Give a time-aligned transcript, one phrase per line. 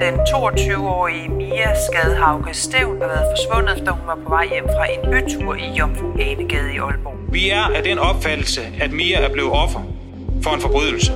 [0.00, 4.86] Den 22-årige Mia Skadhauke Stævn har været forsvundet, da hun var på vej hjem fra
[4.92, 7.32] en bytur i Jomfru Anegade i Aalborg.
[7.32, 9.80] Vi er af den opfattelse, at Mia er blevet offer
[10.42, 11.12] for en forbrydelse.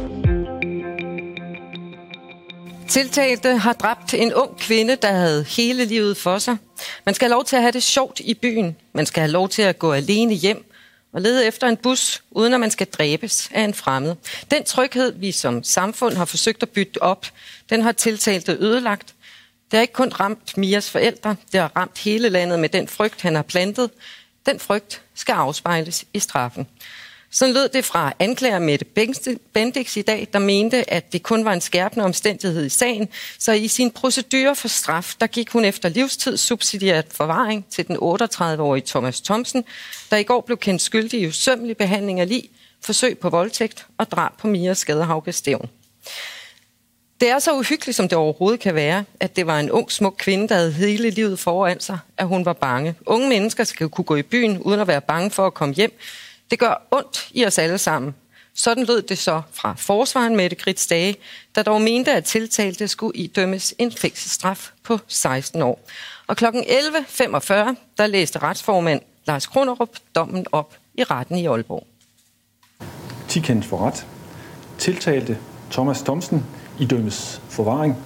[2.88, 6.56] Tiltalte har dræbt en ung kvinde, der havde hele livet for sig.
[7.06, 8.76] Man skal have lov til at have det sjovt i byen.
[8.94, 10.71] Man skal have lov til at gå alene hjem
[11.12, 14.14] og lede efter en bus, uden at man skal dræbes af en fremmed.
[14.50, 17.26] Den tryghed, vi som samfund har forsøgt at bytte op,
[17.70, 19.14] den har tiltalte ødelagt.
[19.70, 23.22] Det har ikke kun ramt Mias forældre, det har ramt hele landet med den frygt,
[23.22, 23.90] han har plantet.
[24.46, 26.66] Den frygt skal afspejles i straffen.
[27.34, 28.84] Sådan lød det fra anklager Mette
[29.52, 33.08] Bendix i dag, der mente, at det kun var en skærpende omstændighed i sagen.
[33.38, 37.96] Så i sin procedure for straf, der gik hun efter livstid subsidiært forvaring til den
[37.96, 39.64] 38-årige Thomas Thomsen,
[40.10, 42.48] der i går blev kendt skyldig i usømmelig behandling af lig,
[42.80, 45.68] forsøg på voldtægt og drab på Mia Skadehauke Stævn.
[47.20, 50.14] Det er så uhyggeligt, som det overhovedet kan være, at det var en ung, smuk
[50.18, 52.94] kvinde, der havde hele livet foran sig, at hun var bange.
[53.06, 55.92] Unge mennesker skal kunne gå i byen, uden at være bange for at komme hjem,
[56.52, 58.14] det gør ondt i os alle sammen.
[58.54, 61.16] Sådan lød det så fra forsvaren Mette Grits Dage,
[61.54, 65.80] der dog mente, at tiltalte skulle idømmes en fængselsstraf på 16 år.
[66.26, 66.44] Og kl.
[66.44, 66.50] 11.45,
[67.98, 71.86] der læste retsformand Lars Kronerup dommen op i retten i Aalborg.
[73.28, 74.06] 10 kendt for ret.
[74.78, 75.38] Tiltalte
[75.70, 76.44] Thomas Thomsen
[76.80, 77.96] idømmes forvaring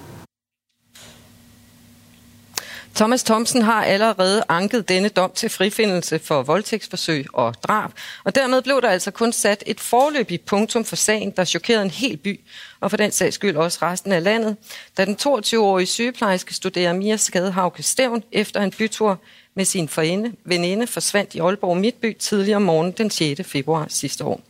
[2.97, 7.91] Thomas Thomsen har allerede anket denne dom til frifindelse for voldtægtsforsøg og drab,
[8.25, 11.91] og dermed blev der altså kun sat et forløbigt punktum for sagen, der chokerede en
[11.91, 12.41] hel by,
[12.81, 14.57] og for den sags skyld også resten af landet,
[14.97, 19.21] da den 22-årige sygeplejerske studerer Mia Skadehauke Stævn efter en bytur
[19.55, 23.41] med sin forinde, veninde forsvandt i Aalborg Midtby tidligere om morgen den 6.
[23.45, 24.41] februar sidste år.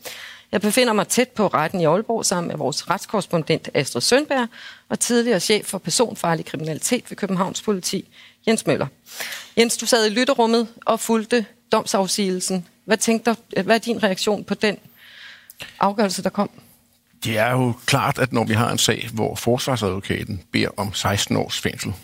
[0.52, 4.48] Jeg befinder mig tæt på retten i Aalborg sammen med vores retskorrespondent Astrid Sønberg
[4.88, 8.08] var tidligere chef for personfarlig kriminalitet ved Københavns politi,
[8.46, 8.86] Jens Møller.
[9.58, 12.66] Jens, du sad i lytterummet og fulgte domsafsigelsen.
[12.84, 14.76] Hvad, tænkte, øh, hvad er din reaktion på den
[15.80, 16.50] afgørelse, der kom?
[17.24, 21.36] Det er jo klart, at når vi har en sag, hvor forsvarsadvokaten beder om 16
[21.36, 21.94] års fængsel,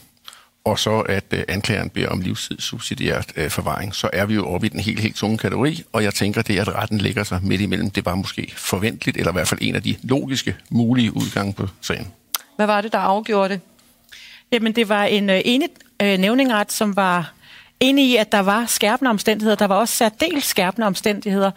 [0.64, 4.48] og så at øh, anklageren beder om livstid subsidiært øh, forvaring, så er vi jo
[4.48, 7.40] oppe i den helt, helt tunge kategori, og jeg tænker, det at retten ligger sig
[7.42, 11.16] midt imellem, det var måske forventeligt, eller i hvert fald en af de logiske mulige
[11.16, 12.12] udgange på sagen.
[12.62, 13.60] Hvad var det, der afgjorde det?
[14.52, 15.68] Jamen, det var en øh, enig
[16.02, 17.32] øh, nævningret, som var
[17.80, 19.56] enig i, at der var skærpende omstændigheder.
[19.56, 21.50] Der var også særdeles skærpende omstændigheder.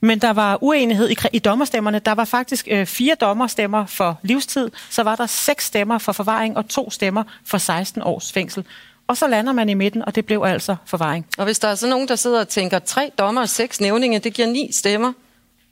[0.00, 1.98] Men der var uenighed i, i dommerstemmerne.
[1.98, 6.56] Der var faktisk øh, fire dommerstemmer for livstid, så var der seks stemmer for forvaring
[6.56, 8.64] og to stemmer for 16 års fængsel.
[9.06, 11.26] Og så lander man i midten, og det blev altså forvaring.
[11.38, 14.18] Og hvis der er så nogen, der sidder og tænker, tre dommer og seks nævninge,
[14.18, 15.12] det giver ni stemmer,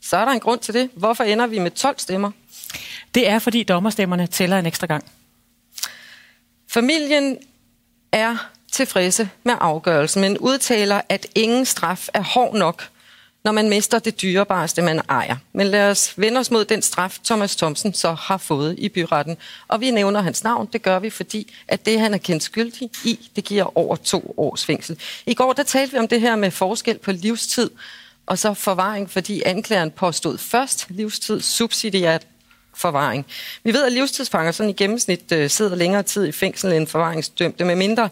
[0.02, 0.90] så er der en grund til det.
[0.96, 2.30] Hvorfor ender vi med 12 stemmer?
[3.14, 5.04] Det er, fordi dommerstemmerne tæller en ekstra gang.
[6.68, 7.38] Familien
[8.12, 12.88] er tilfredse med afgørelsen, men udtaler, at ingen straf er hård nok,
[13.44, 15.36] når man mister det dyrebareste, man ejer.
[15.52, 19.36] Men lad os vende os mod den straf, Thomas Thomsen så har fået i byretten.
[19.68, 22.90] Og vi nævner hans navn, det gør vi, fordi at det, han er kendt skyldig
[23.04, 24.98] i, det giver over to års fængsel.
[25.26, 27.70] I går, der talte vi om det her med forskel på livstid
[28.26, 32.26] og så forvaring, fordi anklageren påstod først livstid subsidiært
[32.76, 33.26] forvaring.
[33.64, 37.64] Vi ved, at livstidsfanger sådan i gennemsnit øh, sidder længere tid i fængsel end forvaringsdømte,
[37.64, 38.08] med mindre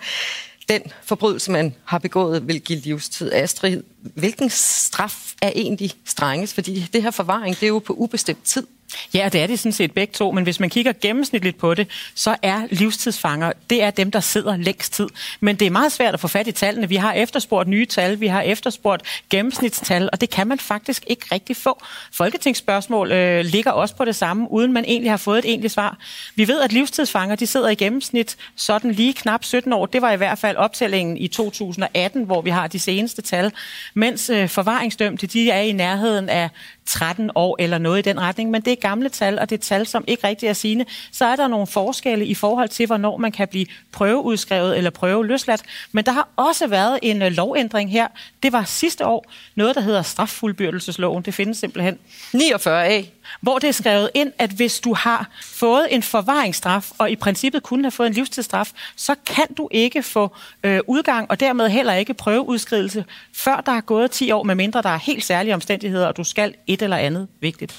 [0.69, 3.33] den forbrydelse, man har begået, vil give livstid.
[3.33, 6.55] Astrid, hvilken straf er egentlig strengest?
[6.55, 8.67] Fordi det her forvaring, det er jo på ubestemt tid.
[9.15, 11.89] Ja, det er det sådan set begge to, men hvis man kigger gennemsnitligt på det,
[12.15, 15.09] så er livstidsfanger, det er dem, der sidder længst tid.
[15.41, 16.89] Men det er meget svært at få fat i tallene.
[16.89, 21.27] Vi har efterspurgt nye tal, vi har efterspurgt gennemsnitstal, og det kan man faktisk ikke
[21.33, 21.83] rigtig få.
[22.13, 25.99] Folketingsspørgsmål øh, ligger også på det samme, uden man egentlig har fået et egentligt svar.
[26.35, 29.87] Vi ved, at livstidsfanger, de sidder i gennemsnit sådan lige knap 17 år.
[29.87, 33.53] Det var i hvert fald optællingen i 2018, hvor vi har de seneste tal.
[33.95, 36.51] Mens øh, forvaringsdømte, de er i nærheden af
[36.87, 40.05] 13 år eller noget i den retning, men det gamle tal, og det tal, som
[40.07, 43.49] ikke rigtig er sine, så er der nogle forskelle i forhold til, hvornår man kan
[43.49, 45.63] blive prøveudskrevet eller prøveløsladt.
[45.93, 48.09] Men der har også været en øh, lovændring her.
[48.43, 51.23] Det var sidste år noget, der hedder straffuldbyrdelsesloven.
[51.23, 51.99] Det findes simpelthen.
[52.37, 53.05] 49a.
[53.41, 57.63] Hvor det er skrevet ind, at hvis du har fået en forvaringsstraf, og i princippet
[57.63, 61.93] kunne have fået en livstidsstraf, så kan du ikke få øh, udgang, og dermed heller
[61.93, 63.05] ikke prøveudskrivelse,
[63.35, 66.55] før der er gået 10 år, medmindre der er helt særlige omstændigheder, og du skal
[66.67, 67.75] et eller andet vigtigt.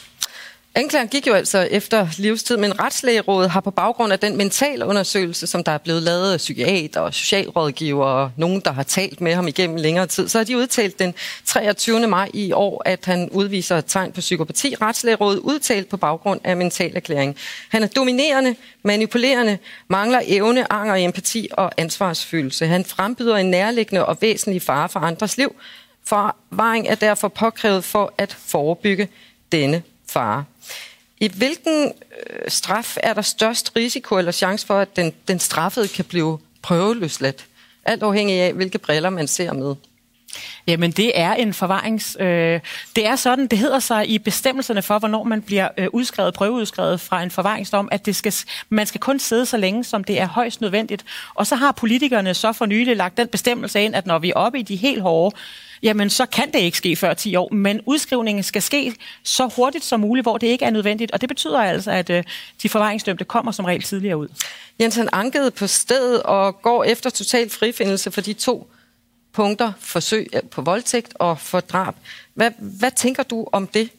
[0.76, 5.48] Anklageren gik jo altså efter livstid, men Retslægerådet har på baggrund af den mentale undersøgelse,
[5.48, 9.34] som der er blevet lavet af psykiater og socialrådgiver og nogen, der har talt med
[9.34, 11.14] ham igennem længere tid, så har de udtalt den
[11.46, 12.08] 23.
[12.08, 14.76] maj i år, at han udviser et tegn på psykopati.
[14.82, 17.36] Retslægerådet udtalt på baggrund af mental erklæring.
[17.70, 22.68] Han er dominerende, manipulerende, mangler evne, anger, empati og ansvarsfølelse.
[22.68, 25.56] Han frembyder en nærliggende og væsentlig fare for andres liv.
[26.06, 29.08] Forvaring er derfor påkrævet for at forebygge
[29.52, 30.44] denne fare.
[31.24, 31.94] I hvilken
[32.30, 36.40] øh, straf er der størst risiko eller chance for, at den, den straffede kan blive
[36.62, 37.46] prøveløsladt?
[37.86, 39.76] Alt afhængig af, hvilke briller man ser med.
[40.68, 42.18] Jamen, det er en forvarings...
[42.20, 42.60] Øh,
[42.96, 47.02] det er sådan, det hedder sig i bestemmelserne for, hvornår man bliver øh, udskrevet, prøveudskrevet
[47.02, 48.34] fra en forvaringsdom, at det skal,
[48.70, 51.06] man skal kun sidde så længe, som det er højst nødvendigt.
[51.34, 54.34] Og så har politikerne så for nylig lagt den bestemmelse ind, at når vi er
[54.36, 55.36] oppe i de helt hårde,
[55.84, 59.84] jamen så kan det ikke ske før 10 år, men udskrivningen skal ske så hurtigt
[59.84, 62.24] som muligt, hvor det ikke er nødvendigt, og det betyder altså, at øh,
[62.64, 64.28] de forvaringsdømte kommer som regel tidligere ud.
[64.82, 68.68] Jensen ankede på stedet og går efter total frifindelse for de to
[69.34, 71.96] punkter, forsøg øh, på voldtægt og for drab.
[72.34, 73.90] Hvad, hvad tænker du om det?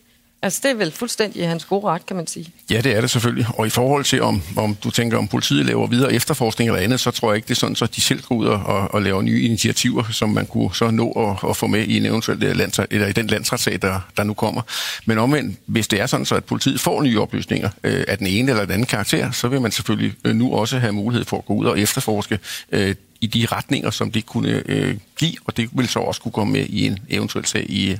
[0.44, 2.52] Altså, det er vel fuldstændig i hans gode ret, kan man sige.
[2.70, 3.46] Ja, det er det selvfølgelig.
[3.54, 7.00] Og i forhold til, om, om du tænker, om politiet laver videre efterforskning eller andet,
[7.00, 9.22] så tror jeg ikke, det er sådan, så de selv går ud og, og laver
[9.22, 12.56] nye initiativer, som man kunne så nå at, at få med i en eventuel øh,
[12.56, 14.62] lands, eller i den landsretssag, der, der nu kommer.
[15.04, 18.26] Men omvendt, hvis det er sådan, så at politiet får nye oplysninger øh, af den
[18.26, 21.38] ene eller den anden karakter, så vil man selvfølgelig øh, nu også have mulighed for
[21.38, 22.38] at gå ud og efterforske
[22.72, 26.32] øh, i de retninger, som det kunne øh, give, og det vil så også kunne
[26.32, 27.96] komme med i en eventuel sag i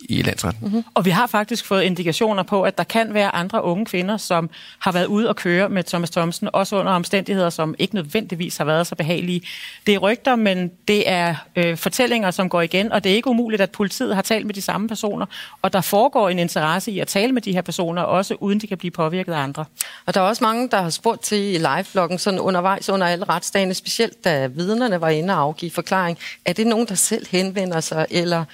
[0.00, 0.64] i landsretten.
[0.64, 0.84] Mm-hmm.
[0.94, 4.50] Og vi har faktisk fået indikationer på, at der kan være andre unge kvinder, som
[4.78, 8.64] har været ude og køre med Thomas Thomsen, også under omstændigheder, som ikke nødvendigvis har
[8.64, 9.42] været så behagelige.
[9.86, 13.30] Det er rygter, men det er øh, fortællinger, som går igen, og det er ikke
[13.30, 15.26] umuligt, at politiet har talt med de samme personer,
[15.62, 18.66] og der foregår en interesse i at tale med de her personer, også uden de
[18.66, 19.64] kan blive påvirket af andre.
[20.06, 23.24] Og der er også mange, der har spurgt til i live-bloggen, sådan undervejs under alle
[23.24, 26.18] retsdagene, specielt da vidnerne var inde og afgive forklaring.
[26.44, 28.44] Er det nogen, der selv henvender sig, eller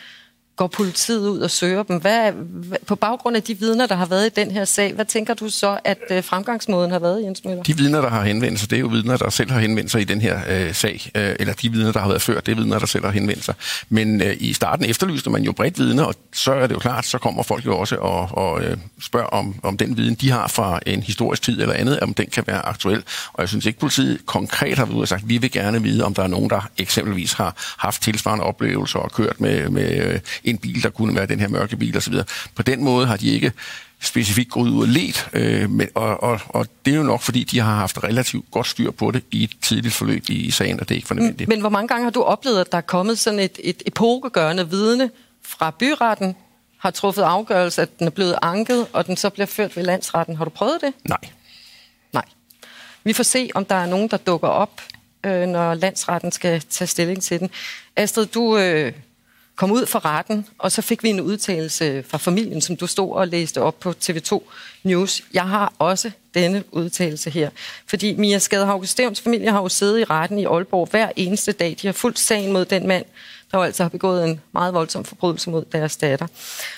[0.57, 2.01] går politiet ud og søger dem.
[2.01, 5.05] Hvad, hvad, på baggrund af de vidner, der har været i den her sag, hvad
[5.05, 7.63] tænker du så, at øh, fremgangsmåden har været, Jens Møller?
[7.63, 10.01] De vidner, der har henvendt sig, det er jo vidner, der selv har henvendt sig
[10.01, 11.11] i den her øh, sag.
[11.15, 13.45] Øh, eller de vidner, der har været før, det er vidner, der selv har henvendt
[13.45, 13.55] sig.
[13.89, 17.07] Men øh, i starten efterlyste man jo bredt vidner, og så er det jo klart,
[17.07, 20.49] så kommer folk jo også og, og øh, spørger om, om den viden, de har
[20.49, 23.03] fra en historisk tid eller andet, om den kan være aktuel.
[23.33, 26.05] Og jeg synes ikke, politiet konkret har været ude og sagt, vi vil gerne vide,
[26.05, 30.21] om der er nogen, der eksempelvis har haft tilsvarende oplevelser og kørt med, med øh,
[30.45, 32.15] en bil, der kunne være den her mørke bil osv.
[32.55, 33.53] På den måde har de ikke
[34.01, 37.45] specifikt gået ud og let, øh, men, og, og, og det er jo nok, fordi
[37.45, 40.89] de har haft relativt godt styr på det i et tidligt forløb i sagen, og
[40.89, 41.49] det er ikke fornødvendigt.
[41.49, 44.71] Men hvor mange gange har du oplevet, at der er kommet sådan et, et epokegørende
[44.71, 45.11] vidne
[45.43, 46.37] fra byretten,
[46.79, 50.37] har truffet afgørelse, at den er blevet anket, og den så bliver ført ved landsretten.
[50.37, 50.93] Har du prøvet det?
[51.05, 51.19] Nej.
[52.13, 52.25] Nej.
[53.05, 54.81] Vi får se, om der er nogen, der dukker op,
[55.27, 57.51] øh, når landsretten skal tage stilling til den.
[57.97, 58.93] Astrid, du øh,
[59.57, 63.13] kom ud fra retten, og så fik vi en udtalelse fra familien, som du stod
[63.13, 64.43] og læste op på TV2
[64.83, 65.23] News.
[65.35, 67.51] Jeg har også denne udtalelse her,
[67.87, 71.77] fordi Mia Skadehavke Stævns familie har jo siddet i retten i Aalborg hver eneste dag.
[71.83, 73.05] De har fuldt sagen mod den mand,
[73.53, 76.27] der altså har begået en meget voldsom forbrydelse mod deres datter.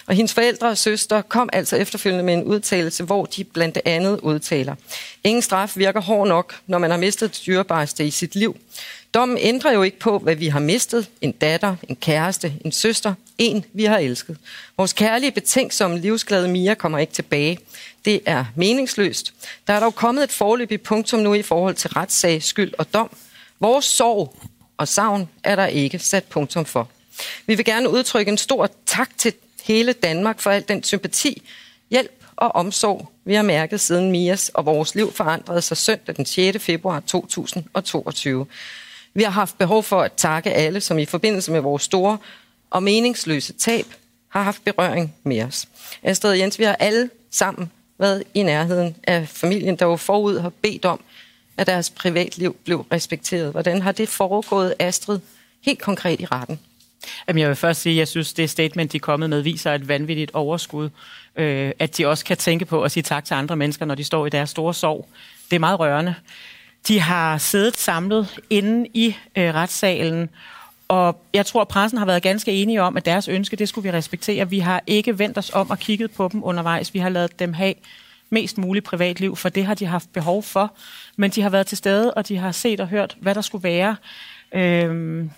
[0.07, 4.21] Og hendes forældre og søster kom altså efterfølgende med en udtalelse, hvor de blandt andet
[4.21, 4.75] udtaler.
[5.25, 8.57] Ingen straf virker hård nok, når man har mistet det dyrebareste i sit liv.
[9.17, 11.09] Dommen ændrer jo ikke på, hvad vi har mistet.
[11.21, 14.37] En datter, en kæreste, en søster, en vi har elsket.
[14.77, 17.59] Vores kærlige betænksomme livsglade Mia kommer ikke tilbage.
[18.05, 19.35] Det er meningsløst.
[19.67, 23.17] Der er dog kommet et forløbigt punktum nu i forhold til retssag, skyld og dom.
[23.61, 24.37] Vores sorg
[24.77, 26.89] og savn er der ikke sat punktum for.
[27.47, 29.33] Vi vil gerne udtrykke en stor tak til
[29.65, 31.43] hele Danmark for al den sympati,
[31.91, 36.27] hjælp og omsorg, vi har mærket siden Mias og vores liv forandrede sig søndag den
[36.27, 36.65] 6.
[36.65, 38.47] februar 2022.
[39.17, 42.19] Vi har haft behov for at takke alle, som i forbindelse med vores store
[42.71, 43.87] og meningsløse tab
[44.29, 45.69] har haft berøring med os.
[46.03, 50.39] Astrid og Jens, vi har alle sammen været i nærheden af familien, der jo forud
[50.39, 51.01] har bedt om,
[51.57, 53.51] at deres privatliv blev respekteret.
[53.51, 55.19] Hvordan har det foregået, Astrid,
[55.63, 56.61] helt konkret i retten?
[57.29, 59.75] Jamen, jeg vil først sige, at jeg synes, det statement, de er kommet med, viser
[59.75, 60.91] et vanvittigt overskud.
[61.37, 64.05] Øh, at de også kan tænke på at sige tak til andre mennesker, når de
[64.05, 65.09] står i deres store sorg.
[65.51, 66.15] Det er meget rørende.
[66.89, 70.31] De har siddet samlet inde i øh, retssalen,
[70.89, 73.91] og jeg tror, at pressen har været ganske enige om, at deres ønske, det skulle
[73.91, 74.51] vi respektere.
[74.51, 76.95] Vi har ikke vendt os om og kigget på dem undervejs.
[76.95, 77.75] Vi har lavet dem have
[78.31, 80.73] mest muligt privatliv, for det har de haft behov for.
[81.17, 83.63] Men de har været til stede, og de har set og hørt, hvad der skulle
[83.63, 83.97] være.
[84.55, 85.31] Øhm,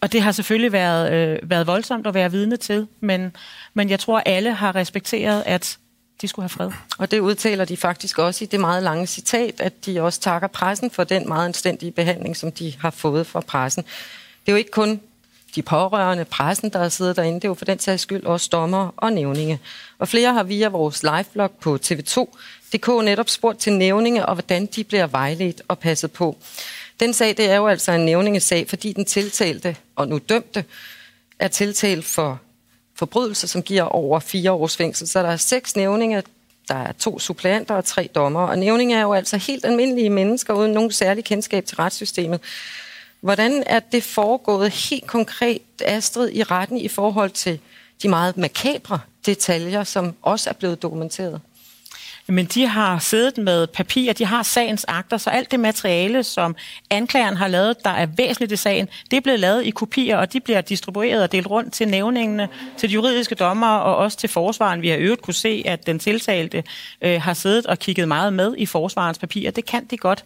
[0.00, 3.36] og det har selvfølgelig været, øh, været voldsomt at være vidne til, men,
[3.74, 5.78] men jeg tror, alle har respekteret, at
[6.22, 6.70] de skulle have fred.
[6.98, 10.48] Og det udtaler de faktisk også i det meget lange citat, at de også takker
[10.48, 13.82] pressen for den meget anstændige behandling, som de har fået fra pressen.
[13.82, 15.00] Det er jo ikke kun
[15.54, 18.90] de pårørende, pressen, der sidder derinde, det er jo for den sags skyld også dommer
[18.96, 19.60] og nævninge.
[19.98, 24.84] Og flere har via vores liveblog på tv2.dk netop spurgt til nævninge og hvordan de
[24.84, 26.36] bliver vejledt og passet på.
[27.00, 30.64] Den sag, det er jo altså en nævningesag, fordi den tiltalte og nu dømte
[31.38, 32.40] er tiltalt for
[32.98, 35.08] forbrydelser, som giver over fire års fængsel.
[35.08, 36.20] Så der er seks nævninger,
[36.68, 38.40] der er to suppleanter og tre dommer.
[38.40, 42.40] Og nævninger er jo altså helt almindelige mennesker uden nogen særlig kendskab til retssystemet.
[43.20, 47.60] Hvordan er det foregået helt konkret, Astrid, i retten i forhold til
[48.02, 51.40] de meget makabre detaljer, som også er blevet dokumenteret?
[52.28, 56.56] Men de har siddet med papir, de har sagens akter, så alt det materiale, som
[56.90, 60.32] anklageren har lavet, der er væsentligt i sagen, det er blevet lavet i kopier, og
[60.32, 64.28] de bliver distribueret og delt rundt til nævningene, til de juridiske dommer og også til
[64.28, 64.82] forsvaren.
[64.82, 66.64] Vi har øvrigt kunne se, at den tiltalte
[67.02, 69.50] øh, har siddet og kigget meget med i forsvarens papirer.
[69.50, 70.24] Det kan de godt.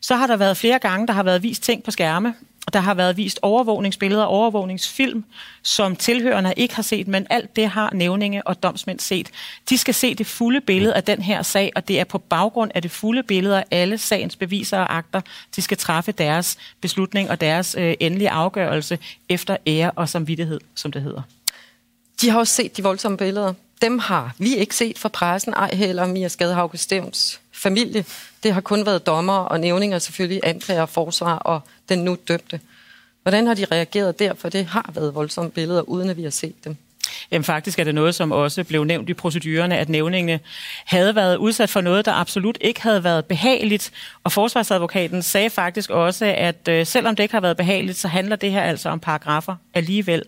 [0.00, 2.34] Så har der været flere gange, der har været vist ting på skærme,
[2.72, 5.24] der har været vist overvågningsbilleder og overvågningsfilm,
[5.62, 9.30] som tilhørende ikke har set, men alt det har nævninge og domsmænd set.
[9.68, 12.70] De skal se det fulde billede af den her sag, og det er på baggrund
[12.74, 15.20] af det fulde billede af alle sagens beviser og akter,
[15.56, 20.92] de skal træffe deres beslutning og deres øh, endelige afgørelse efter ære og samvittighed, som
[20.92, 21.22] det hedder.
[22.20, 23.54] De har også set de voldsomme billeder.
[23.82, 28.04] Dem har vi ikke set fra pressen, ej heller Mia Skadehauke Stævns familie.
[28.42, 32.60] Det har kun været dommer og nævninger, selvfølgelig anklager, forsvar og den nu dømte.
[33.22, 34.34] Hvordan har de reageret der?
[34.34, 36.76] For det har været voldsomme billeder, uden at vi har set dem.
[37.30, 40.40] Jamen faktisk er det noget, som også blev nævnt i procedurerne, at nævningene
[40.84, 43.90] havde været udsat for noget, der absolut ikke havde været behageligt.
[44.24, 48.36] Og forsvarsadvokaten sagde faktisk også, at øh, selvom det ikke har været behageligt, så handler
[48.36, 50.22] det her altså om paragrafer alligevel.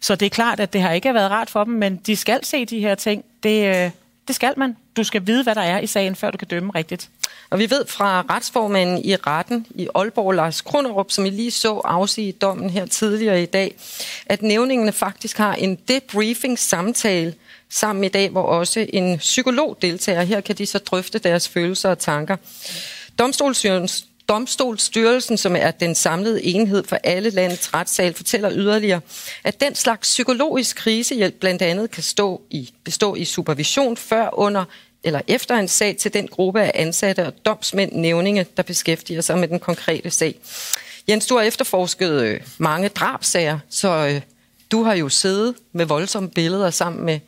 [0.00, 2.44] Så det er klart, at det har ikke været rart for dem, men de skal
[2.44, 3.24] se de her ting.
[3.42, 3.90] Det, øh,
[4.28, 4.76] det skal man.
[4.96, 7.08] Du skal vide, hvad der er i sagen, før du kan dømme rigtigt.
[7.50, 11.80] Og vi ved fra retsformanden i retten i Aalborg, Lars Kronerup, som I lige så
[11.84, 13.76] afsige dommen her tidligere i dag,
[14.26, 17.34] at nævningene faktisk har en debriefing-samtale
[17.70, 20.22] sammen i dag, hvor også en psykolog deltager.
[20.22, 22.36] Her kan de så drøfte deres følelser og tanker.
[23.18, 29.00] Domstolsstyrelsen Domstolsstyrelsen, som er den samlede enhed for alle landets retssal, fortæller yderligere,
[29.44, 34.64] at den slags psykologisk krisehjælp blandt andet kan stå i, bestå i supervision før, under
[35.04, 39.38] eller efter en sag til den gruppe af ansatte og domsmænd, nævninge, der beskæftiger sig
[39.38, 40.34] med den konkrete sag.
[41.08, 44.20] Jens, du har efterforsket øh, mange drabsager, så øh,
[44.70, 47.20] du har jo siddet med voldsomme billeder sammen med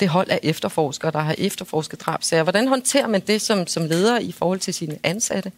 [0.00, 2.42] det hold af efterforskere, der har efterforsket drabsager.
[2.42, 5.52] Hvordan håndterer man det som, som leder i forhold til sine ansatte?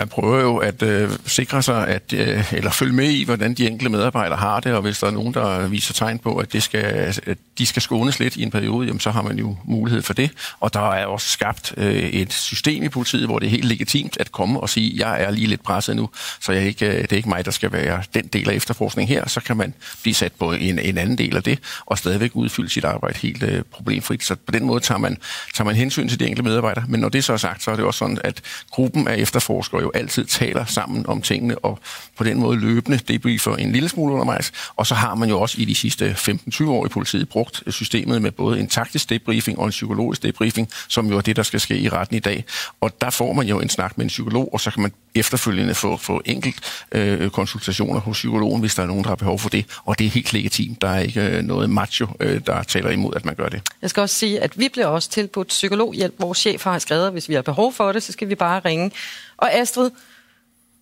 [0.00, 3.66] Man prøver jo at øh, sikre sig, at, øh, eller følge med i, hvordan de
[3.66, 6.62] enkelte medarbejdere har det, og hvis der er nogen, der viser tegn på, at, det
[6.62, 6.84] skal,
[7.26, 10.14] at de skal skånes lidt i en periode, jamen, så har man jo mulighed for
[10.14, 10.30] det.
[10.60, 14.16] Og der er også skabt øh, et system i politiet, hvor det er helt legitimt
[14.20, 16.08] at komme og sige, jeg er lige lidt presset nu,
[16.40, 19.08] så jeg ikke, øh, det er ikke mig, der skal være den del af efterforskning
[19.08, 19.28] her.
[19.28, 22.70] Så kan man blive sat på en, en anden del af det, og stadigvæk udfylde
[22.70, 24.24] sit arbejde helt øh, problemfrit.
[24.24, 25.16] Så på den måde tager man,
[25.54, 26.84] tager man hensyn til de enkelte medarbejdere.
[26.88, 28.40] Men når det så er sagt, så er det også sådan, at
[28.70, 31.78] gruppen af efterforskere jo altid taler sammen om tingene, og
[32.16, 34.52] på den måde løbende debriefer en lille smule undervejs.
[34.76, 38.22] Og så har man jo også i de sidste 15-20 år i politiet brugt systemet
[38.22, 41.60] med både en taktisk debriefing og en psykologisk debriefing, som jo er det, der skal
[41.60, 42.44] ske i retten i dag.
[42.80, 45.74] Og der får man jo en snak med en psykolog, og så kan man efterfølgende
[45.74, 49.48] få, få enkelt øh, konsultationer hos psykologen, hvis der er nogen, der har behov for
[49.48, 49.64] det.
[49.84, 50.82] Og det er helt legitimt.
[50.82, 53.62] Der er ikke øh, noget macho, øh, der taler imod, at man gør det.
[53.82, 56.14] Jeg skal også sige, at vi bliver også tilbudt psykologhjælp.
[56.18, 58.60] Vores chef har skrevet, at hvis vi har behov for det, så skal vi bare
[58.64, 58.90] ringe.
[59.36, 59.90] Og Astrid,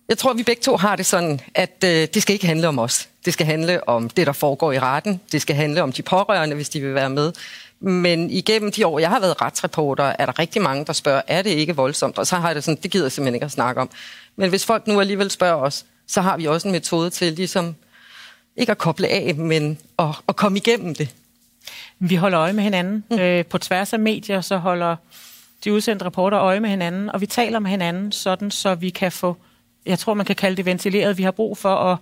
[0.09, 2.79] jeg tror, vi begge to har det sådan, at øh, det skal ikke handle om
[2.79, 3.09] os.
[3.25, 5.21] Det skal handle om det, der foregår i retten.
[5.31, 7.33] Det skal handle om de pårørende, hvis de vil være med.
[7.79, 11.41] Men igennem de år, jeg har været retsreporter, er der rigtig mange, der spørger, er
[11.41, 12.17] det ikke voldsomt?
[12.17, 13.89] Og så har jeg det sådan, det gider jeg simpelthen ikke at snakke om.
[14.35, 17.75] Men hvis folk nu alligevel spørger os, så har vi også en metode til ligesom,
[18.55, 21.15] ikke at koble af, men at, at komme igennem det.
[21.99, 23.03] Vi holder øje med hinanden.
[23.11, 23.19] Mm.
[23.19, 24.95] Øh, på tværs af medier, så holder
[25.63, 29.11] de udsendte reporter øje med hinanden, og vi taler med hinanden, sådan så vi kan
[29.11, 29.37] få
[29.85, 31.17] jeg tror, man kan kalde det ventileret.
[31.17, 31.97] Vi har brug for at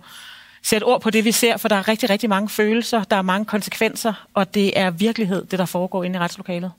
[0.68, 3.22] sætte ord på det, vi ser, for der er rigtig, rigtig mange følelser, der er
[3.22, 6.72] mange konsekvenser, og det er virkelighed, det der foregår inde i retslokalet.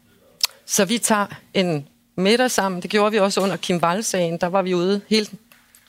[0.65, 2.81] Så vi tager en middag sammen.
[2.81, 4.37] Det gjorde vi også under Kim Wall-sagen.
[4.37, 5.27] Der var vi ude hele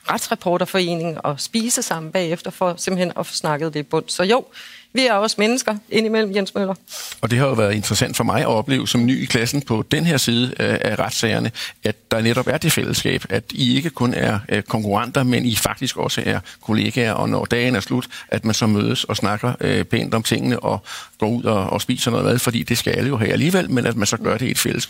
[0.09, 4.05] retsreporterforeningen og spise sammen bagefter for simpelthen at få snakket det i bund.
[4.07, 4.45] Så jo,
[4.93, 6.75] vi er også mennesker indimellem, Jens Møller.
[7.21, 9.85] Og det har jo været interessant for mig at opleve som ny i klassen på
[9.91, 11.51] den her side af retssagerne,
[11.83, 15.97] at der netop er det fællesskab, at I ikke kun er konkurrenter, men I faktisk
[15.97, 20.13] også er kollegaer, og når dagen er slut, at man så mødes og snakker pænt
[20.13, 20.83] om tingene og
[21.19, 23.85] går ud og, og spiser noget mad, fordi det skal alle jo have alligevel, men
[23.85, 24.89] at man så gør det i et fælles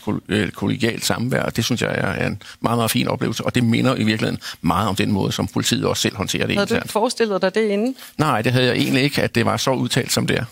[0.54, 4.04] kollegialt samvær, det synes jeg er en meget, meget fin oplevelse, og det minder i
[4.04, 6.56] virkeligheden meget om den måde, som politiet også selv håndterer det.
[6.56, 7.96] Havde du forestillet dig det inden?
[8.18, 10.44] Nej, det havde jeg egentlig ikke, at det var så udtalt som det er.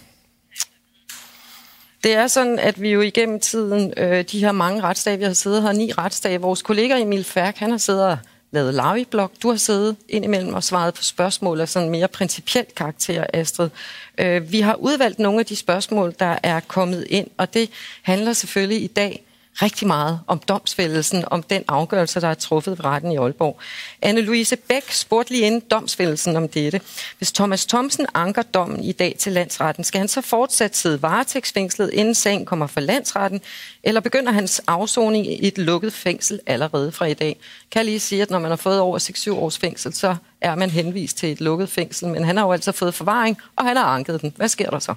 [2.04, 5.32] Det er sådan, at vi jo igennem tiden, øh, de her mange retsdage, vi har
[5.32, 8.18] siddet her, ni retsdage, vores kollega Emil Færk, han har siddet og
[8.50, 9.30] lavet Lavi-blog.
[9.42, 13.70] Du har siddet indimellem og svaret på spørgsmål af sådan mere principielt karakter, Astrid.
[14.18, 17.70] Øh, vi har udvalgt nogle af de spørgsmål, der er kommet ind, og det
[18.02, 22.84] handler selvfølgelig i dag rigtig meget om domsfældelsen, om den afgørelse, der er truffet ved
[22.84, 23.58] retten i Aalborg.
[24.06, 26.80] Anne-Louise Bæk spurgte lige inden domsfældelsen om dette.
[27.18, 31.90] Hvis Thomas Thomsen anker dommen i dag til landsretten, skal han så fortsat sidde varetægtsfængslet,
[31.90, 33.40] inden sagen kommer for landsretten,
[33.82, 37.36] eller begynder hans afsoning i et lukket fængsel allerede fra i dag?
[37.70, 40.54] Kan jeg lige sige, at når man har fået over 6-7 års fængsel, så er
[40.54, 43.76] man henvist til et lukket fængsel, men han har jo altså fået forvaring, og han
[43.76, 44.32] har anket den.
[44.36, 44.94] Hvad sker der så?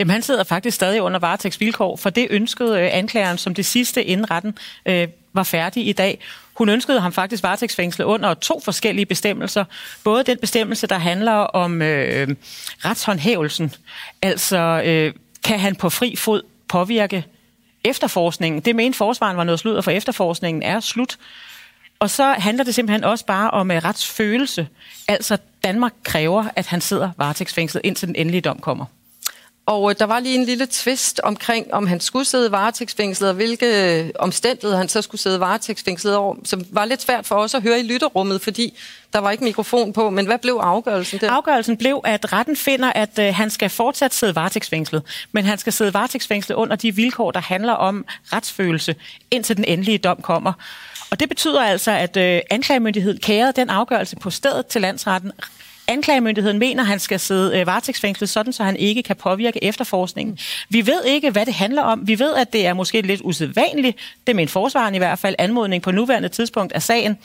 [0.00, 4.04] Jamen, han sidder faktisk stadig under varetægtsvilkår, for det ønskede øh, anklageren som det sidste
[4.04, 6.20] inden retten øh, var færdig i dag.
[6.54, 9.64] Hun ønskede ham faktisk varetægtsfængslet under to forskellige bestemmelser.
[10.04, 12.28] Både den bestemmelse, der handler om øh,
[12.84, 13.74] retshåndhævelsen,
[14.22, 15.12] altså øh,
[15.44, 17.24] kan han på fri fod påvirke
[17.84, 18.60] efterforskningen.
[18.60, 21.18] Det mente forsvaren var noget sludder, for efterforskningen er slut.
[21.98, 24.68] Og så handler det simpelthen også bare om uh, retsfølelse.
[25.08, 28.86] Altså, Danmark kræver, at han sidder varetægtsfængslet, indtil den endelige dom kommer.
[29.70, 33.34] Og øh, der var lige en lille tvist omkring, om han skulle sidde varetægtsfængslet, og
[33.34, 37.54] hvilke øh, omstændigheder han så skulle sidde varetægtsfængslet over, som var lidt svært for os
[37.54, 38.78] at høre i lytterummet, fordi
[39.12, 40.10] der var ikke mikrofon på.
[40.10, 41.30] Men hvad blev afgørelsen der?
[41.30, 45.72] Afgørelsen blev, at retten finder, at øh, han skal fortsat sidde varetægtsfængslet, men han skal
[45.72, 48.94] sidde varetægtsfængslet under de vilkår, der handler om retsfølelse,
[49.30, 50.52] indtil den endelige dom kommer.
[51.10, 55.32] Og det betyder altså, at øh, anklagemyndigheden kærede den afgørelse på stedet til landsretten
[55.90, 60.38] Anklagemyndigheden mener, at han skal sidde øh, varetægtsfængslet, sådan så han ikke kan påvirke efterforskningen.
[60.68, 62.08] Vi ved ikke, hvad det handler om.
[62.08, 63.98] Vi ved, at det er måske lidt usædvanligt.
[64.26, 67.18] Det er min forsvaren i hvert fald anmodning på nuværende tidspunkt af sagen.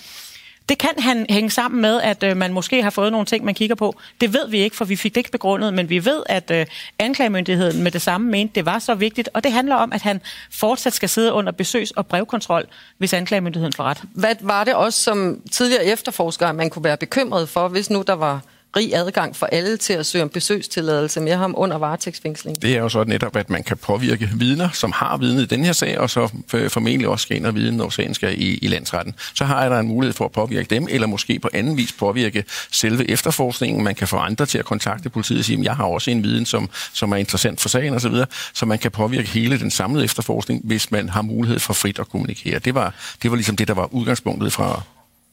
[0.69, 3.54] Det kan han hænge sammen med, at øh, man måske har fået nogle ting, man
[3.54, 3.95] kigger på.
[4.21, 6.65] Det ved vi ikke, for vi fik det ikke begrundet, men vi ved, at øh,
[6.99, 9.30] anklagemyndigheden med det samme mente, det var så vigtigt.
[9.34, 12.65] Og det handler om, at han fortsat skal sidde under besøgs- og brevkontrol,
[12.97, 14.01] hvis anklagemyndigheden får ret.
[14.13, 18.13] Hvad var det også som tidligere efterforsker, man kunne være bekymret for, hvis nu der
[18.13, 18.41] var
[18.75, 22.61] rig adgang for alle til at søge om besøgstilladelse med ham under varetægtsfængsling.
[22.61, 25.65] Det er jo så netop, at man kan påvirke vidner, som har vidnet i den
[25.65, 26.27] her sag, og så
[26.69, 29.15] formentlig også skal ind og vide, når sagen skal i, i landsretten.
[29.33, 31.91] Så har jeg der en mulighed for at påvirke dem, eller måske på anden vis
[31.91, 33.83] påvirke selve efterforskningen.
[33.83, 36.23] Man kan få andre til at kontakte politiet og sige, at jeg har også en
[36.23, 39.71] viden, som, som er interessant for sagen osv., så, så man kan påvirke hele den
[39.71, 42.59] samlede efterforskning, hvis man har mulighed for frit at kommunikere.
[42.59, 44.81] Det var, det var ligesom det, der var udgangspunktet fra,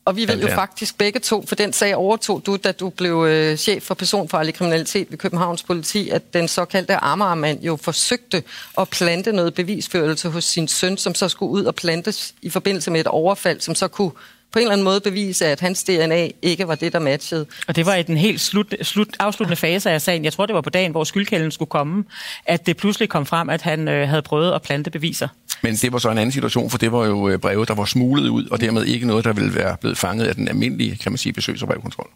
[0.05, 3.27] og vi ved jo faktisk begge to, for den sag overtog du, da du blev
[3.29, 8.43] øh, chef for personfarlig kriminalitet ved Københavns politi, at den såkaldte Amagermand jo forsøgte
[8.79, 12.91] at plante noget bevisførelse hos sin søn, som så skulle ud og plantes i forbindelse
[12.91, 14.11] med et overfald, som så kunne
[14.53, 17.47] på en eller anden måde bevise, at hans DNA ikke var det, der matchede.
[17.67, 20.25] Og det var i den helt slut, slut, afsluttende fase af sagen.
[20.25, 22.05] Jeg tror, det var på dagen, hvor skyldkælden skulle komme,
[22.47, 25.29] at det pludselig kom frem, at han øh, havde prøvet at plante beviser.
[25.63, 27.85] Men det var så en anden situation, for det var jo øh, breve, der var
[27.85, 31.13] smuglet ud, og dermed ikke noget, der ville være blevet fanget af den almindelige, kan
[31.13, 32.11] man sige, besøgs- og brevkontrol.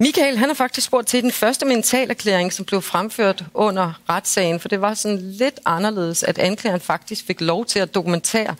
[0.00, 4.68] Michael, han har faktisk spurgt til den første mentalerklæring, som blev fremført under retssagen, for
[4.68, 8.54] det var sådan lidt anderledes, at anklageren faktisk fik lov til at dokumentere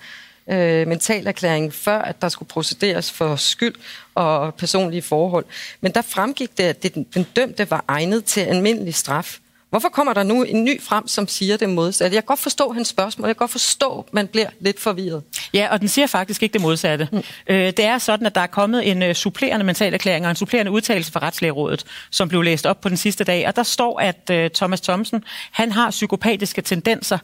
[0.48, 3.74] øh, mentalerklæringen, før at der skulle procederes for skyld
[4.14, 5.44] og personlige forhold.
[5.80, 9.38] Men der fremgik det, at det, den dømte var egnet til almindelig straf.
[9.74, 12.14] Hvorfor kommer der nu en ny frem, som siger det modsatte?
[12.14, 13.28] Jeg kan godt forstå hans spørgsmål.
[13.28, 15.22] Jeg kan godt forstå, at man bliver lidt forvirret.
[15.54, 17.08] Ja, og den siger faktisk ikke det modsatte.
[17.12, 17.22] Mm.
[17.46, 20.72] Øh, det er sådan, at der er kommet en uh, supplerende mentalerklæring og en supplerende
[20.72, 23.46] udtalelse fra Retslægerådet, som blev læst op på den sidste dag.
[23.46, 27.18] Og der står, at uh, Thomas Thomsen, han har psykopatiske tendenser,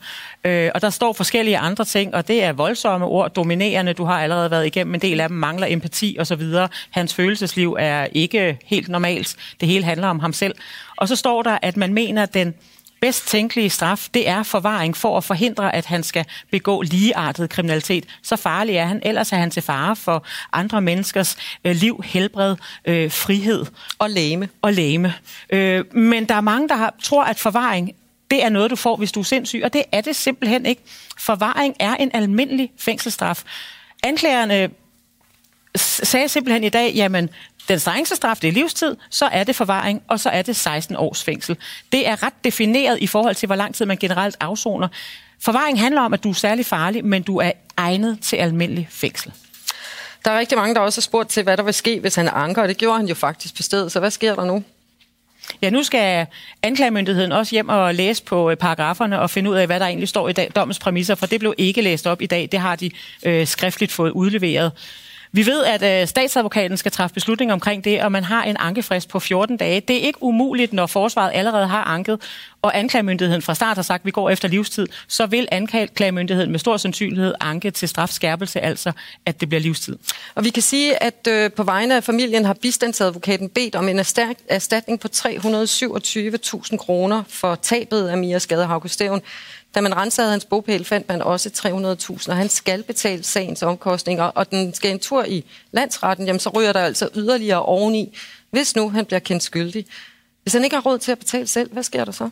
[0.48, 4.22] uh, og der står forskellige andre ting, og det er voldsomme ord, dominerende, du har
[4.22, 6.42] allerede været igennem, en del af dem mangler empati osv.
[6.90, 9.36] Hans følelsesliv er ikke helt normalt.
[9.60, 10.54] Det hele handler om ham selv.
[11.00, 12.54] Og så står der, at man mener, at den
[13.00, 18.04] bedst tænkelige straf, det er forvaring for at forhindre, at han skal begå ligeartet kriminalitet.
[18.22, 22.56] Så farlig er han, ellers er han til fare for andre menneskers øh, liv, helbred,
[22.84, 23.66] øh, frihed.
[23.98, 24.48] Og læme.
[24.62, 25.14] Og læme.
[25.50, 27.92] Øh, men der er mange, der har, tror, at forvaring
[28.30, 30.82] det er noget, du får, hvis du er sindssyg, og det er det simpelthen ikke.
[31.18, 33.42] Forvaring er en almindelig fængselsstraf.
[34.02, 34.70] Anklagerne
[35.74, 37.30] sagde simpelthen i dag, jamen,
[37.70, 40.96] den strengeste straf, det er livstid, så er det forvaring, og så er det 16
[40.96, 41.56] års fængsel.
[41.92, 44.88] Det er ret defineret i forhold til, hvor lang tid man generelt afsoner.
[45.40, 49.32] Forvaring handler om, at du er særlig farlig, men du er egnet til almindelig fængsel.
[50.24, 52.28] Der er rigtig mange, der også har spurgt til, hvad der vil ske, hvis han
[52.28, 53.92] anker, og det gjorde han jo faktisk på stedet.
[53.92, 54.64] Så hvad sker der nu?
[55.62, 56.26] Ja, nu skal
[56.62, 60.08] anklagemyndigheden også hjem og læse på øh, paragraferne og finde ud af, hvad der egentlig
[60.08, 62.48] står i dag, dommens præmisser, for det blev ikke læst op i dag.
[62.52, 62.90] Det har de
[63.22, 64.72] øh, skriftligt fået udleveret.
[65.32, 69.08] Vi ved, at øh, statsadvokaten skal træffe beslutning omkring det, og man har en ankefrist
[69.08, 69.80] på 14 dage.
[69.80, 72.20] Det er ikke umuligt, når forsvaret allerede har anket,
[72.62, 76.58] og anklagemyndigheden fra start har sagt, at vi går efter livstid, så vil anklagemyndigheden med
[76.58, 78.92] stor sandsynlighed anke til strafskærpelse, altså
[79.26, 79.96] at det bliver livstid.
[80.34, 83.98] Og vi kan sige, at øh, på vegne af familien har bistandsadvokaten bedt om en
[84.48, 89.22] erstatning på 327.000 kroner for tabet af Mia Skade Stævn.
[89.74, 91.48] Da man rensede hans bogpæl, fandt man også
[92.18, 96.40] 300.000, og han skal betale sagens omkostninger, og den skal en tur i landsretten, jamen
[96.40, 98.16] så ryger der altså yderligere oveni,
[98.50, 99.86] hvis nu han bliver kendt skyldig.
[100.42, 102.30] Hvis han ikke har råd til at betale selv, hvad sker der så?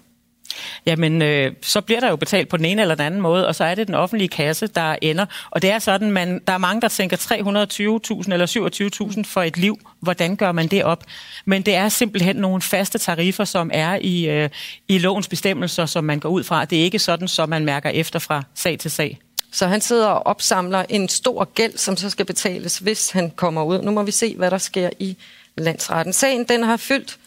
[0.87, 3.55] Jamen, øh, så bliver der jo betalt på den ene eller den anden måde, og
[3.55, 5.27] så er det den offentlige kasse, der ender.
[5.51, 9.57] Og det er sådan, man, der er mange, der tænker 320.000 eller 27.000 for et
[9.57, 9.79] liv.
[10.01, 11.05] Hvordan gør man det op?
[11.45, 14.51] Men det er simpelthen nogle faste tariffer, som er i, øh,
[14.89, 16.65] i lovens bestemmelser, som man går ud fra.
[16.65, 19.19] Det er ikke sådan, som man mærker efter fra sag til sag.
[19.53, 23.65] Så han sidder og opsamler en stor gæld, som så skal betales, hvis han kommer
[23.65, 23.83] ud.
[23.83, 25.17] Nu må vi se, hvad der sker i
[25.57, 26.13] landsretten.
[26.13, 27.19] Sagen den har fyldt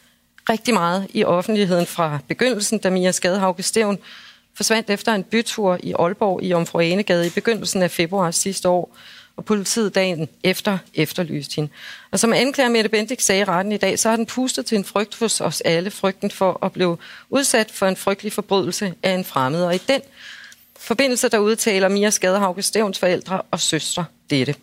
[0.49, 3.97] rigtig meget i offentligheden fra begyndelsen, da Mia Skadehauke Stævn
[4.53, 8.97] forsvandt efter en bytur i Aalborg i Omfruanegade i begyndelsen af februar sidste år,
[9.37, 11.69] og politiet dagen efter efterlyste hende.
[12.11, 14.77] Og som anklager Mette Bendik sagde i retten i dag, så har den pustet til
[14.77, 16.97] en frygt hos os alle, frygten for at blive
[17.29, 19.63] udsat for en frygtelig forbrydelse af en fremmed.
[19.63, 20.01] Og i den
[20.79, 24.55] forbindelse, der udtaler Mia Skadehauke Stævns forældre og søstre dette.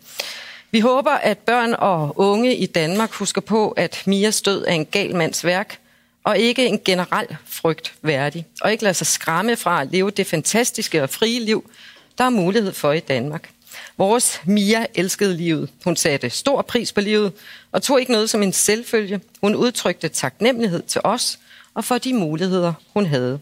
[0.71, 4.85] Vi håber, at børn og unge i Danmark husker på, at Mias død er en
[4.85, 5.79] gal mands værk,
[6.23, 10.27] og ikke en generel frygt værdig, og ikke lade sig skræmme fra at leve det
[10.27, 11.71] fantastiske og frie liv,
[12.17, 13.49] der er mulighed for i Danmark.
[13.97, 15.69] Vores Mia elskede livet.
[15.83, 17.33] Hun satte stor pris på livet
[17.71, 19.21] og tog ikke noget som en selvfølge.
[19.41, 21.39] Hun udtrykte taknemmelighed til os
[21.73, 23.39] og for de muligheder, hun havde.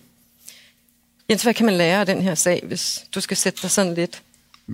[1.29, 3.93] Jens, hvad kan man lære af den her sag, hvis du skal sætte dig sådan
[3.93, 4.21] lidt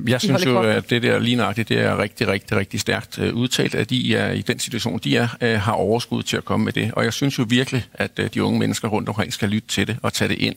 [0.07, 3.33] jeg synes jo, at det der lige nøjagtigt, det er rigtig, rigtig, rigtig stærkt uh,
[3.33, 6.63] udtalt, at de er i den situation, de er, uh, har overskud til at komme
[6.63, 6.91] med det.
[6.93, 9.87] Og jeg synes jo virkelig, at uh, de unge mennesker rundt omkring skal lytte til
[9.87, 10.55] det og tage det ind.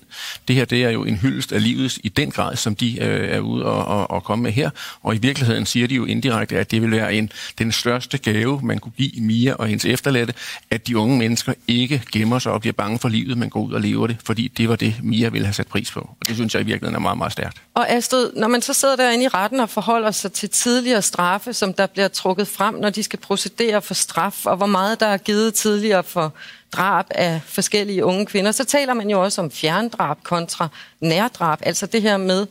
[0.49, 3.41] Det her, det er jo en hyldest af livet i den grad, som de er
[3.41, 4.71] ude og, og, og komme med her.
[5.03, 8.61] Og i virkeligheden siger de jo indirekte, at det vil være en, den største gave,
[8.63, 10.35] man kunne give Mia og hendes efterladte,
[10.71, 13.73] at de unge mennesker ikke gemmer sig og bliver bange for livet, men går ud
[13.73, 16.01] og lever det, fordi det var det, Mia ville have sat pris på.
[16.01, 17.63] Og det synes jeg i virkeligheden er meget, meget stærkt.
[17.75, 21.53] Og Astrid, når man så sidder derinde i retten og forholder sig til tidligere straffe,
[21.53, 25.07] som der bliver trukket frem, når de skal procedere for straf, og hvor meget der
[25.07, 26.33] er givet tidligere for
[26.73, 30.69] drab af forskellige unge kvinder, så taler man jo også om fjerndrab kontra
[31.01, 32.47] nærdrab, altså det her med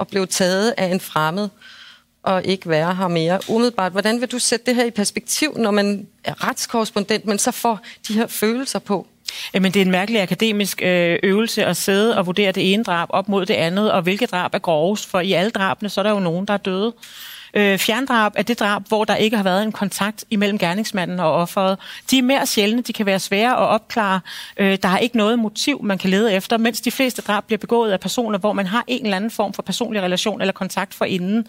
[0.00, 1.48] at blive taget af en fremmed
[2.22, 3.40] og ikke være her mere.
[3.48, 7.50] Umiddelbart, hvordan vil du sætte det her i perspektiv, når man er retskorrespondent, men så
[7.50, 9.06] får de her følelser på?
[9.30, 12.84] Øh, Jamen, det er en mærkelig akademisk øh, øvelse at sidde og vurdere det ene
[12.84, 16.00] drab op mod det andet, og hvilket drab er grovest, for i alle drabene, så
[16.00, 16.92] er der jo nogen, der er døde.
[17.54, 21.32] Øh, fjerndrab er det drab, hvor der ikke har været en kontakt imellem gerningsmanden og
[21.32, 21.78] offeret.
[22.10, 24.20] De er mere sjældne, de kan være svære at opklare.
[24.56, 27.58] Øh, der er ikke noget motiv, man kan lede efter, mens de fleste drab bliver
[27.58, 30.94] begået af personer, hvor man har en eller anden form for personlig relation eller kontakt
[30.94, 31.46] for inden.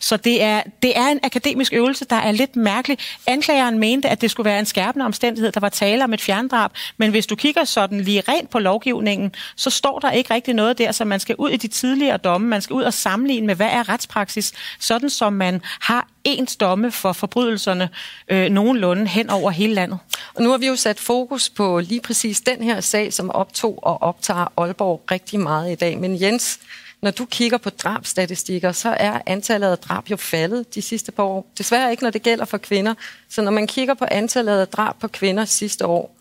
[0.00, 2.98] Så det er, det er en akademisk øvelse, der er lidt mærkelig.
[3.26, 6.70] Anklageren mente, at det skulle være en skærpende omstændighed, der var tale om et fjerndrab,
[6.96, 10.78] men hvis du kigger sådan lige rent på lovgivningen, så står der ikke rigtig noget
[10.78, 13.54] der, så man skal ud i de tidligere domme, man skal ud og sammenligne med,
[13.54, 17.88] hvad er retspraksis, sådan som man har ens domme for forbrydelserne
[18.28, 19.98] øh, nogenlunde hen over hele landet.
[20.34, 23.78] Og nu har vi jo sat fokus på lige præcis den her sag, som optog
[23.82, 25.98] og optager Aalborg rigtig meget i dag.
[25.98, 26.60] Men Jens,
[27.02, 31.22] når du kigger på drabstatistikker, så er antallet af drab jo faldet de sidste par
[31.22, 31.46] år.
[31.58, 32.94] Desværre ikke, når det gælder for kvinder.
[33.28, 36.16] Så når man kigger på antallet af drab på kvinder sidste år,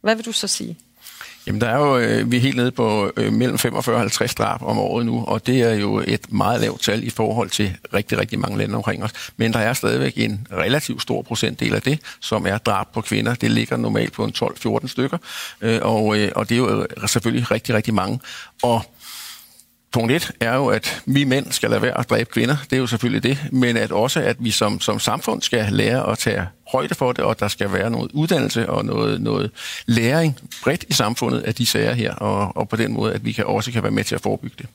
[0.00, 0.78] hvad vil du så sige?
[1.48, 4.34] Jamen, der er jo, øh, vi er helt nede på øh, mellem 45 og 50
[4.34, 7.76] drab om året nu, og det er jo et meget lavt tal i forhold til
[7.94, 9.12] rigtig, rigtig mange lande omkring os.
[9.36, 13.34] Men der er stadigvæk en relativt stor procentdel af det, som er drab på kvinder.
[13.34, 15.18] Det ligger normalt på en 12-14 stykker,
[15.60, 18.20] øh, og, øh, og det er jo øh, selvfølgelig rigtig, rigtig mange.
[18.62, 18.82] Og
[19.98, 22.56] Punkt et er jo, at vi mænd skal lade være at dræbe kvinder.
[22.70, 23.38] Det er jo selvfølgelig det.
[23.52, 27.24] Men at også, at vi som, som samfund skal lære at tage højde for det,
[27.24, 29.50] og der skal være noget uddannelse og noget, noget
[29.86, 33.32] læring bredt i samfundet af de sager her, og, og på den måde, at vi
[33.32, 34.66] kan også kan være med til at forebygge det.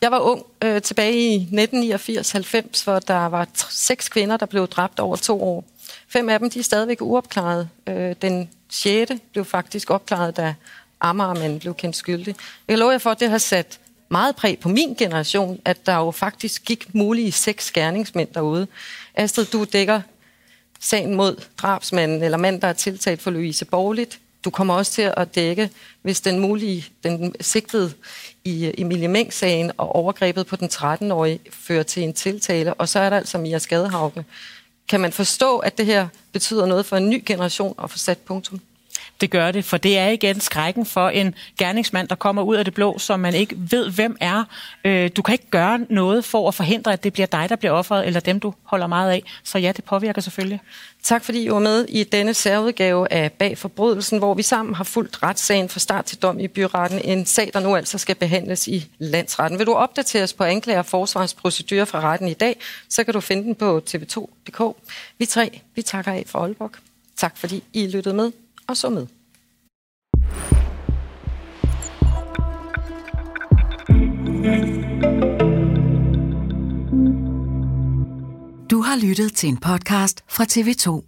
[0.00, 5.00] Jeg var ung øh, tilbage i 1989-90, hvor der var seks kvinder, der blev dræbt
[5.00, 5.64] over to år.
[6.08, 7.68] Fem af dem de er stadigvæk uopklaret.
[7.86, 10.54] Øh, den sjette blev faktisk opklaret, da
[11.00, 12.36] Amagermanden blev kendt skyldig.
[12.68, 15.86] Jeg kan love jer for, at det har sat meget præg på min generation, at
[15.86, 18.66] der jo faktisk gik mulige seks skærningsmænd derude.
[19.14, 20.00] Astrid, du dækker
[20.80, 24.20] sagen mod drabsmanden eller mand, der er tiltalt for Louise Borligt.
[24.44, 25.70] Du kommer også til at dække,
[26.02, 27.92] hvis den mulige, den sigtede
[28.44, 33.10] i Emilie Meng-sagen og overgrebet på den 13-årige fører til en tiltale, og så er
[33.10, 34.24] der altså Mia Skadehauke.
[34.88, 38.18] Kan man forstå, at det her betyder noget for en ny generation at få sat
[38.18, 38.60] punktum?
[39.20, 42.64] Det gør det, for det er igen skrækken for en gerningsmand, der kommer ud af
[42.64, 44.44] det blå, som man ikke ved, hvem er.
[44.84, 47.72] Øh, du kan ikke gøre noget for at forhindre, at det bliver dig, der bliver
[47.72, 49.22] offeret, eller dem, du holder meget af.
[49.44, 50.60] Så ja, det påvirker selvfølgelig.
[51.02, 54.84] Tak fordi I var med i denne særudgave af Bag Forbrydelsen, hvor vi sammen har
[54.84, 57.00] fulgt retssagen fra start til dom i byretten.
[57.04, 59.58] En sag, der nu altså skal behandles i landsretten.
[59.58, 63.42] Vil du opdateres på anklager og forsvarsprocedurer fra retten i dag, så kan du finde
[63.42, 64.76] den på tv2.dk.
[65.18, 66.70] Vi tre, vi takker af for Aalborg.
[67.16, 68.32] Tak fordi I lyttede med
[68.68, 69.06] og så med.
[78.70, 81.07] Du har lyttet til en podcast fra TV2.